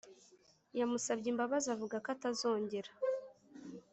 [0.79, 2.91] yamusabye imbabazi avuga ko atazongera